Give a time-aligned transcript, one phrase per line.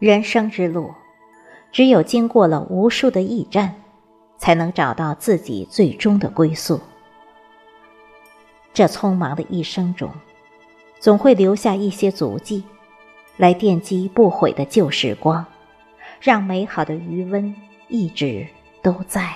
[0.00, 0.94] 人生之路，
[1.72, 3.74] 只有经过了无数的驿站，
[4.36, 6.80] 才能找到自己最终的归宿。
[8.72, 10.08] 这匆忙的一生中，
[11.00, 12.62] 总会留下一些足迹，
[13.36, 15.44] 来奠基不悔的旧时光，
[16.20, 17.54] 让美好的余温
[17.88, 18.46] 一直
[18.82, 19.28] 都在。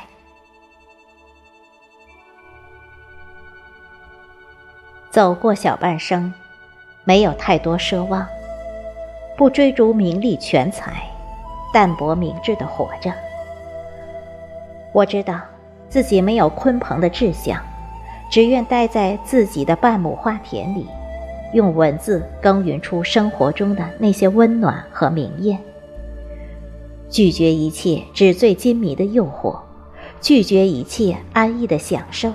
[5.10, 6.32] 走过小半生，
[7.04, 8.26] 没有太多奢望。
[9.36, 11.08] 不追逐名利权财，
[11.72, 13.12] 淡泊明志的活着。
[14.92, 15.40] 我知道
[15.88, 17.60] 自己没有鲲鹏的志向，
[18.30, 20.86] 只愿待在自己的半亩花田里，
[21.54, 25.58] 用文字耕耘出生活中的那些温暖和明艳。
[27.12, 29.60] 拒绝一切纸醉金迷的诱惑，
[30.22, 32.32] 拒绝一切安逸的享受，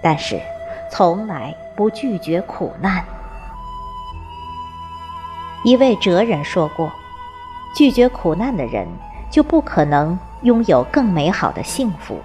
[0.00, 0.40] 但是
[0.88, 3.04] 从来不拒绝苦难。
[5.64, 6.92] 一位哲人说过
[7.74, 8.86] ：“拒绝苦难的人，
[9.32, 12.16] 就不可能拥有更美好的幸福。”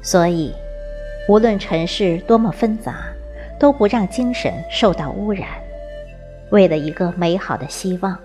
[0.00, 0.50] 所以，
[1.28, 2.94] 无论尘世多么纷杂，
[3.60, 5.48] 都不让精神受到污染。
[6.50, 8.16] 为了一个美好的希望，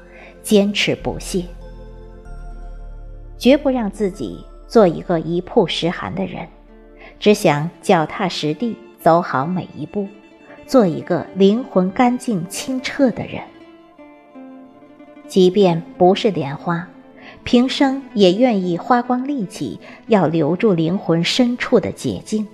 [0.42, 1.44] 坚持不懈，
[3.40, 6.48] 绝不让自己做一个一曝十寒的人，
[7.20, 10.08] 只想脚踏实地走好每一步。
[10.68, 13.42] 做一个灵魂干净清澈的人，
[15.28, 16.88] 即便不是莲花，
[17.44, 22.48] 平生也愿意花光力气，要留住灵魂深处的洁净。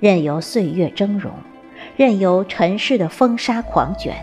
[0.00, 1.28] 任由岁月峥嵘，
[1.98, 4.14] 任由尘世的风沙狂卷，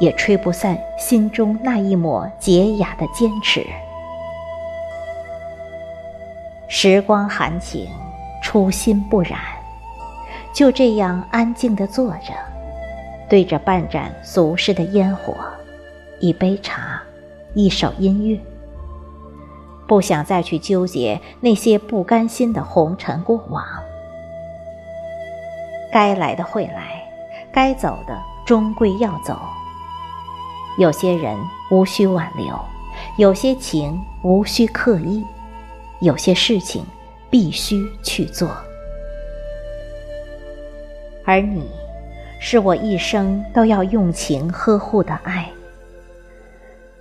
[0.00, 3.62] 也吹不散心中那一抹洁雅的坚持。
[6.72, 7.90] 时光含情，
[8.40, 9.40] 初心不染。
[10.52, 12.32] 就这样安静地坐着，
[13.28, 15.34] 对着半盏俗世的烟火，
[16.20, 17.02] 一杯茶，
[17.54, 18.38] 一首音乐。
[19.88, 23.64] 不想再去纠结那些不甘心的红尘过往。
[25.92, 27.02] 该来的会来，
[27.50, 28.16] 该走的
[28.46, 29.36] 终归要走。
[30.78, 31.36] 有些人
[31.72, 32.56] 无需挽留，
[33.16, 35.26] 有些情无需刻意，
[36.00, 36.84] 有些事情
[37.30, 38.50] 必须去做。
[41.24, 41.70] 而你，
[42.40, 45.48] 是我一生都要用情呵护的爱。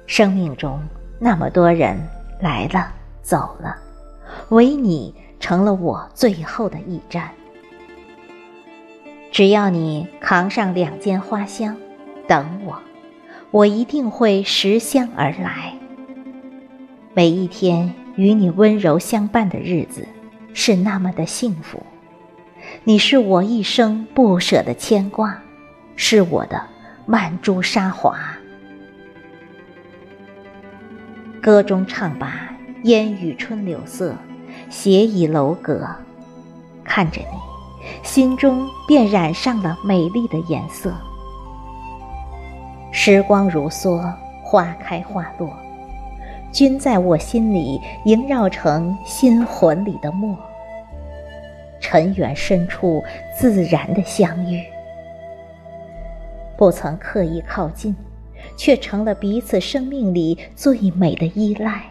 [0.06, 0.80] 生命中
[1.20, 1.98] 那么多人
[2.40, 3.76] 来了走了，
[4.50, 7.32] 唯你成了我最后的驿站。
[9.32, 11.78] 只要你扛上两间花香，
[12.28, 12.78] 等我，
[13.52, 15.74] 我一定会拾香而来。
[17.14, 20.06] 每一天与你温柔相伴的日子，
[20.54, 21.82] 是那么的幸福。
[22.84, 25.42] 你是我一生不舍的牵挂，
[25.96, 26.62] 是我的
[27.06, 28.20] 曼珠沙华。
[31.42, 32.54] 歌中唱罢
[32.84, 34.14] 烟雨春柳色，
[34.70, 35.88] 斜倚楼阁，
[36.84, 37.38] 看着你，
[38.04, 40.94] 心中便染上了美丽的颜色。
[42.92, 44.14] 时光如梭，
[44.44, 45.58] 花开花落，
[46.52, 50.38] 君在我心里萦绕成心魂里的墨。
[51.80, 53.04] 尘缘深处，
[53.36, 54.62] 自然的相遇，
[56.58, 57.96] 不曾刻意靠近，
[58.58, 61.84] 却成了彼此生命里最美的依赖。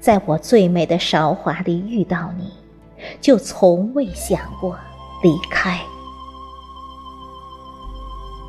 [0.00, 2.52] 在我最美的韶华里遇到你，
[3.20, 4.78] 就从未想过
[5.22, 5.78] 离开。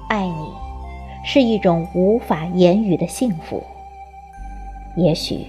[0.07, 0.53] 爱你，
[1.25, 3.61] 是一种无法言语的幸福。
[4.95, 5.45] 也许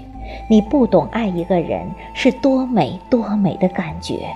[0.49, 4.29] 你不懂爱一个人是多美多美的感觉。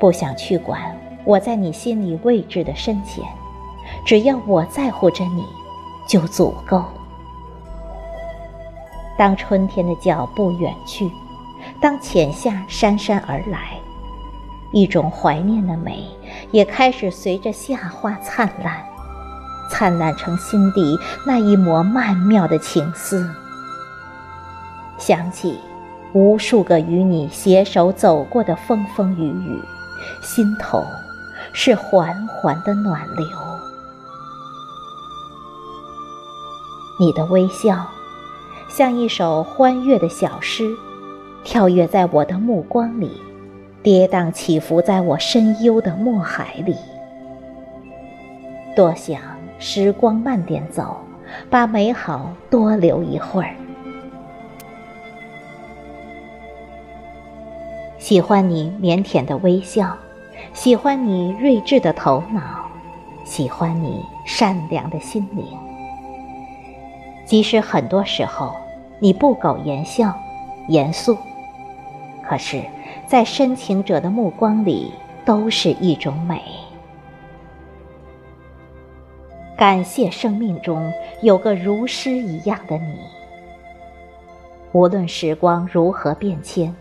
[0.00, 3.24] 不想去管我在你心里位置的深浅，
[4.04, 5.44] 只要我在乎着你，
[6.06, 6.84] 就足够。
[9.18, 11.10] 当春天的脚步远去，
[11.80, 13.76] 当浅夏姗姗而来，
[14.72, 16.04] 一种怀念的美
[16.52, 18.80] 也开始随着夏花灿烂，
[19.68, 23.28] 灿烂成心底那一抹曼妙的情思。
[24.98, 25.58] 想起
[26.12, 29.60] 无数个与你携手走过的风风雨雨。
[30.22, 30.84] 心头
[31.52, 33.26] 是缓缓的暖流，
[37.00, 37.84] 你的微笑
[38.68, 40.72] 像一首欢悦的小诗，
[41.42, 43.20] 跳跃在我的目光里，
[43.82, 46.76] 跌宕起伏在我深幽的墨海里。
[48.76, 49.20] 多想
[49.58, 50.96] 时光慢点走
[51.50, 53.54] 把美好多留一会儿。
[57.98, 59.96] 喜欢你腼腆的微笑
[60.54, 62.40] 喜欢你睿智的头脑
[63.24, 65.44] 喜欢你善良的心灵。
[67.26, 68.54] 即使很多时候
[69.00, 70.14] 你不苟言笑
[70.68, 71.18] 严肃
[72.22, 72.62] 可是
[73.06, 74.92] 在深情者的目光里
[75.24, 76.67] 都是一种美。
[79.58, 82.94] 感谢生命中有个如诗一样的你。
[84.70, 86.72] 无论时光如何变迁，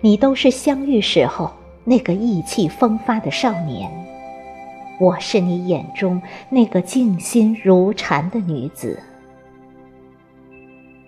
[0.00, 1.50] 你都是相遇时候
[1.82, 3.90] 那个意气风发的少年，
[5.00, 8.96] 我是你眼中那个静心如禅的女子。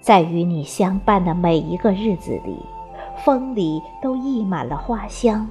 [0.01, 2.59] 在与你相伴的每一个日子里，
[3.25, 5.49] 风里都溢满了花香，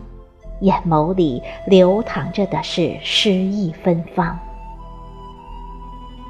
[0.60, 4.38] 眼眸里流淌着的是诗意芬芳。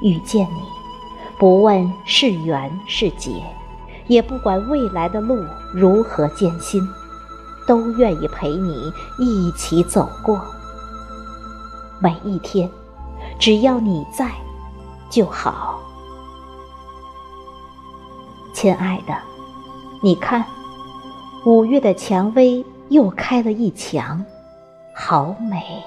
[0.04, 0.60] 遇见你，
[1.38, 3.42] 不问是缘是劫，
[4.06, 5.42] 也不管未来的路
[5.72, 6.86] 如何艰辛，
[7.66, 10.38] 都愿意陪你一起走过。
[11.98, 12.70] 每一天，
[13.38, 14.30] 只要你在，
[15.08, 15.80] 就好。
[18.52, 19.16] 亲爱的，
[20.02, 20.44] 你看，
[21.46, 24.22] 五月的蔷薇又开了一墙，
[24.94, 25.82] 好美。